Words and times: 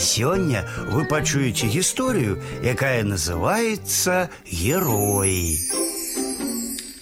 Сегодня 0.00 0.68
вы 0.88 1.04
пачуеце 1.04 1.66
историю, 1.66 2.42
якая 2.62 3.04
называется 3.04 4.30
«Герои». 4.50 5.58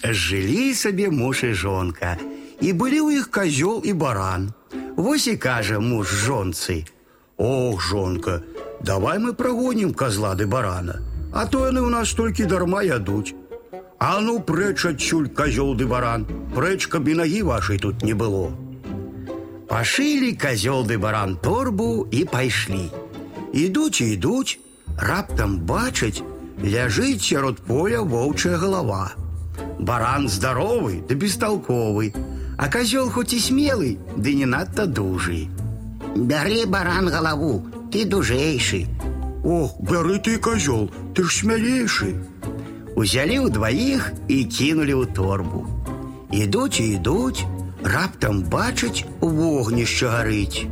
Жили 0.03 0.73
себе 0.73 1.09
муж 1.09 1.43
и 1.43 1.53
жонка, 1.53 2.17
и 2.61 2.71
были 2.71 2.99
у 2.99 3.09
их 3.09 3.29
козел 3.29 3.79
и 3.79 3.91
баран. 3.91 4.53
Вось 4.95 5.27
и 5.27 5.35
кажа 5.35 5.79
муж 5.79 6.09
жонцы: « 6.09 7.37
Ох, 7.37 7.81
жонка, 7.81 8.43
давай 8.81 9.19
мы 9.19 9.33
прогоним 9.33 9.93
козла 9.93 10.35
ды 10.35 10.45
барана, 10.45 11.01
а 11.33 11.45
то 11.47 11.65
яны 11.67 11.81
у 11.81 11.89
нас 11.89 12.13
толькі 12.13 12.45
дарма 12.45 12.83
ядуць. 12.83 13.33
А 13.99 14.19
ну 14.19 14.39
прэч 14.39 14.85
адсюль 14.85 15.29
козел 15.29 15.73
ды 15.73 15.87
баран, 15.87 16.25
прэч, 16.55 16.87
каб 16.87 17.07
і 17.07 17.13
нагі 17.15 17.41
вашай 17.43 17.77
тут 17.79 18.03
не 18.03 18.13
было. 18.13 18.51
Пашылі 19.69 20.35
козел 20.37 20.85
ды 20.85 20.97
баран 21.01 21.35
торбу 21.41 22.07
і 22.11 22.25
пайшлі. 22.25 22.91
Ідуць 23.53 24.01
і 24.01 24.13
ідуць, 24.13 24.59
раптам 24.97 25.59
бачаць, 25.59 26.21
ляжыць 26.61 27.25
сярод 27.25 27.61
поля 27.65 28.01
воўчая 28.01 28.57
голова. 28.57 29.13
Баран 29.79 30.29
здоровый 30.29 31.01
да 31.09 31.15
бестолковый, 31.15 32.13
а 32.57 32.69
козел 32.69 33.09
хоть 33.09 33.33
и 33.33 33.39
смелый, 33.39 33.99
да 34.15 34.29
не 34.31 34.45
надто 34.45 34.85
дужий. 34.85 35.49
Бяры, 36.15 36.65
баран, 36.65 37.09
голову, 37.09 37.65
ты 37.91 38.05
дужейший. 38.05 38.87
Ох, 39.43 39.79
бяры 39.79 40.19
ты, 40.19 40.37
козел, 40.37 40.89
ты 41.13 41.23
ж 41.23 41.41
смелейший. 41.41 42.15
Узялі 42.95 43.51
ўдваіх 43.51 44.13
і 44.31 44.45
кінулі 44.45 44.93
ў 44.93 45.05
торбу. 45.11 45.67
Ідуць 46.31 46.79
і 46.79 46.95
ідуць, 46.95 47.43
раптам 47.83 48.43
бачаць 48.43 49.05
вогнішча 49.21 50.09
гарыць. 50.09 50.65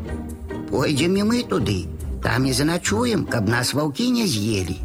Пойдем 0.70 1.17
і 1.17 1.23
мы 1.23 1.43
туды, 1.43 1.85
там 2.23 2.45
і 2.45 2.53
заначуем, 2.53 3.25
каб 3.25 3.49
нас 3.49 3.73
ваўкі 3.73 4.09
не 4.12 4.25
з'елі. 4.27 4.77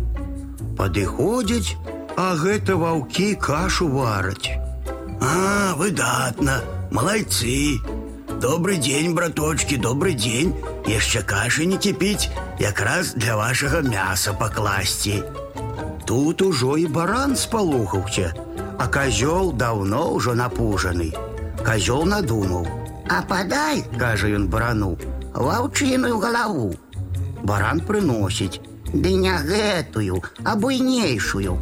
Падыходзяць, 0.76 1.76
а 2.16 2.34
гэта 2.36 2.76
ваўкі 2.76 3.34
кашу 3.34 3.88
вараць. 3.88 4.52
А, 5.20 5.74
выдатна, 5.76 6.60
малайцы. 6.90 7.80
Добрый 8.40 8.76
день, 8.76 9.14
браточки, 9.14 9.76
добрый 9.76 10.14
день. 10.14 10.54
Яшчэ 10.86 11.22
кашы 11.22 11.64
не 11.66 11.78
кіпіць, 11.78 12.30
якраз 12.60 13.14
для 13.14 13.36
вашага 13.36 13.80
мяса 13.80 14.32
пакласці. 14.32 15.22
Тут 16.04 16.42
ужо 16.42 16.76
і 16.78 16.86
баран 16.86 17.36
спалохаўся, 17.36 18.34
а 18.78 18.86
козёл 18.86 19.52
даўно 19.52 20.14
ўжо 20.14 20.34
напужаны. 20.34 21.12
Козёл 21.64 22.04
надумаў: 22.04 22.66
А 23.08 23.22
подай, 23.22 23.84
кажа 23.98 24.28
ён 24.28 24.48
барану, 24.48 24.98
ваўчыную 25.34 26.18
галаву. 26.18 26.74
баран 27.48 27.80
прыносіць. 27.80 28.60
Ды 28.92 29.14
не 29.20 29.32
гэтую, 29.48 30.22
а 30.44 30.56
буйнейшую. 30.56 31.58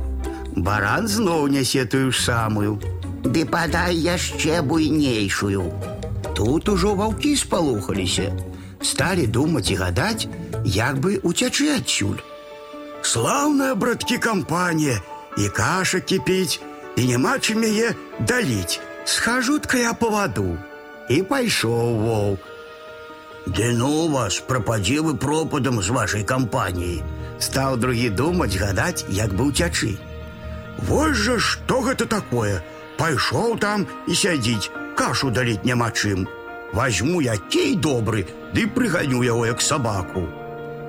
Баран 0.57 1.09
зноў 1.09 1.49
нясе 1.49 1.85
тую 1.85 2.13
ж 2.13 2.23
самую. 2.23 2.79
Ды 3.25 3.45
подай 3.45 3.97
яшчэ 3.97 4.63
буйнейшую. 4.63 5.73
Тут 6.35 6.69
ужо 6.69 6.95
ваўкі 6.95 7.37
спалохаліся. 7.37 8.31
Сталі 8.81 9.27
думаць 9.27 9.71
і 9.71 9.77
гадаць, 9.83 10.29
як 10.65 11.01
бы 11.01 11.19
уцячы 11.23 11.71
адсюль. 11.77 12.23
Слаўная, 13.03 13.75
браткі, 13.75 14.19
кампанія, 14.19 15.01
і 15.39 15.49
каша 15.49 16.01
кіпіць, 16.01 16.61
і 16.97 17.07
няма 17.11 17.39
чым 17.39 17.67
яе 17.67 17.95
даліць. 18.21 18.81
Схажу-тка 19.05 19.79
я 19.79 19.93
по 19.95 20.11
ваду. 20.11 20.59
І 21.09 21.23
пайшоў 21.23 21.99
воўк. 22.03 22.41
Ды 23.47 23.71
ну 23.73 24.09
вас, 24.09 24.41
прападзе 24.41 25.01
вы 25.01 25.15
пропадам 25.15 25.79
з 25.83 25.95
вашай 25.95 26.25
кампаніі. 26.25 27.03
Стаў 27.39 27.77
другі 27.77 28.11
думаць, 28.11 28.57
гадаць, 28.59 29.05
як 29.09 29.35
бы 29.35 29.47
уцячы. 29.53 29.95
Вось 30.89 31.17
жа 31.17 31.39
што 31.39 31.81
гэта 31.87 32.07
такое? 32.11 32.59
Пайшоў 32.99 33.59
там 33.63 33.87
і 34.09 34.17
сядзіць, 34.19 34.71
кашу 34.99 35.31
даліць 35.31 35.63
няма 35.65 35.93
чым. 35.95 36.27
Вазьму 36.73 37.21
я 37.21 37.37
кей 37.37 37.77
добры, 37.77 38.27
ды 38.53 38.67
прыганю 38.67 39.23
яго 39.23 39.47
як 39.47 39.63
сабаку. 39.63 40.27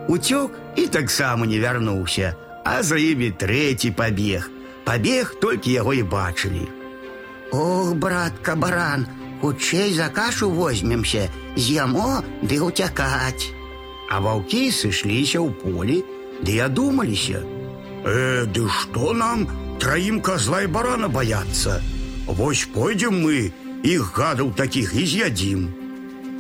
Уцёк 0.07 0.57
і 0.75 0.87
таксама 0.87 1.45
не 1.45 1.59
вярнуўся, 1.59 2.33
а 2.65 2.81
за 2.81 2.97
імі 2.97 3.31
трэці 3.37 3.93
пабег. 3.93 4.49
Пабег 4.85 5.35
толькі 5.41 5.71
яго 5.71 5.93
і 5.93 6.03
бачылі. 6.03 6.65
Ох, 7.51 7.95
братка, 7.95 8.55
баран, 8.55 9.07
хутчэй 9.41 9.93
за 9.93 10.09
кашу 10.09 10.49
возьмемся, 10.49 11.29
з'ямо 11.55 12.23
ды 12.41 12.59
уцякаць. 12.61 13.51
А 14.09 14.19
ваўкі 14.19 14.71
сышліся 14.71 15.39
ў 15.39 15.51
полі, 15.51 16.03
ды 16.43 16.59
адумаліся. 16.63 17.43
Э, 18.03 18.45
ды 18.45 18.67
што 18.67 19.13
нам 19.13 19.47
траім 19.79 20.21
козла 20.21 20.63
і 20.63 20.67
барана 20.67 21.07
баяцца? 21.07 21.81
Вось 22.27 22.67
пойдзем 22.73 23.23
мы, 23.23 23.51
іх 23.83 24.11
гадаў 24.15 24.51
такіх 24.55 24.95
і 24.95 25.05
з'ядзім. 25.05 25.67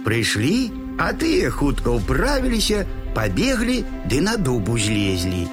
Прыйшлі, 0.03 0.71
а 0.99 1.11
тыя 1.13 1.51
хутка 1.51 1.95
ўправіліся, 1.95 2.83
пабеглі 3.15 3.83
ды 4.11 4.19
на 4.21 4.35
дубу 4.37 4.77
злезлі. 4.79 5.47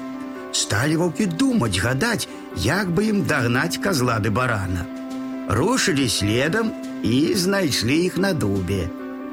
Сталі 0.55 0.99
ваўкі 1.03 1.25
думаць, 1.39 1.79
гадаць, 1.79 2.27
як 2.63 2.91
бы 2.95 3.11
ім 3.11 3.23
дагнаць 3.27 3.79
козла 3.83 4.19
ды 4.23 4.31
барана. 4.31 4.87
Рушылі 5.50 6.06
следам 6.08 6.70
і 7.02 7.34
знайшлі 7.34 8.06
іх 8.06 8.16
на 8.22 8.30
дубе. 8.32 8.86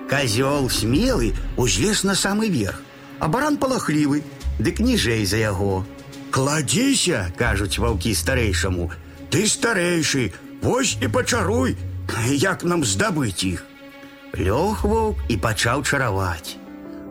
Козёл 0.09 0.66
смелы 0.66 1.35
узлез 1.57 2.03
на 2.03 2.16
самы 2.16 2.50
верх, 2.50 2.81
а 3.19 3.28
баран 3.28 3.57
палахлівы, 3.61 4.23
дык 4.57 4.81
ніжэй 4.81 5.29
за 5.29 5.38
яго. 5.38 5.85
Кладзіся, 6.33 7.29
кажуць 7.38 7.78
ваўкі 7.78 8.16
старэйшаму, 8.17 8.89
ты 9.29 9.45
старэйшы, 9.45 10.33
вось 10.66 10.97
і 11.01 11.07
пачаруй, 11.07 11.78
як 12.34 12.66
нам 12.66 12.81
здабыць 12.81 13.45
іх. 13.45 13.61
Лёг 14.34 14.89
воўк 14.89 15.22
і 15.29 15.38
пачаў 15.38 15.85
чараваць. 15.85 16.57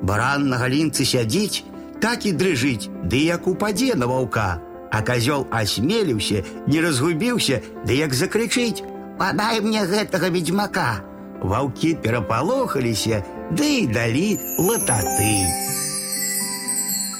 Баран 0.02 0.50
на 0.50 0.58
галінцы 0.58 1.06
сядзіць, 1.06 1.62
так 2.02 2.26
і 2.26 2.34
дрыжыць, 2.34 2.90
ды 3.06 3.22
як 3.22 3.46
упадзе 3.46 3.94
на 3.94 4.10
ваўка, 4.10 4.58
а 4.90 4.98
козёл 5.06 5.46
асмеліўся, 5.54 6.42
не 6.66 6.82
разгубіўся, 6.82 7.62
ды 7.86 8.02
як 8.02 8.10
закрычыць: 8.10 8.95
Подай 9.19 9.61
мне 9.61 9.85
гэтага 9.85 10.29
ведьмака. 10.33 11.01
Ваўкі 11.41 11.95
перапалохаліся, 12.03 13.23
ды 13.53 13.67
і 13.81 13.87
далі 13.93 14.27
лататы. 14.57 15.33